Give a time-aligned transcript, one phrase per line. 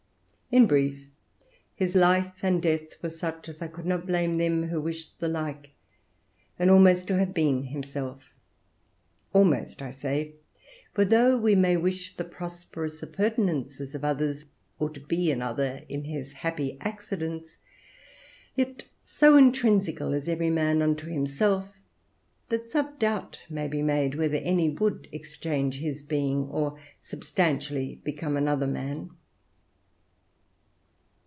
[0.53, 1.07] In brief,
[1.75, 5.29] his life and death were such that I could not blame them who wished the
[5.29, 5.71] like,
[6.59, 8.33] and almost to have been himself:
[9.31, 10.33] almost, I say;
[10.93, 14.43] for though we may wish the prosperous appurtenances of others,
[14.77, 17.55] or to be another in his happy accidents,
[18.53, 21.79] yet so intrinsical is every man unto himself
[22.49, 28.35] that some doubt may be made whether any would exchange his being, or substantially become
[28.35, 29.11] another man.